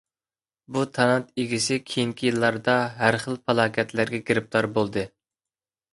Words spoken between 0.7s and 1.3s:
بۇ تالانت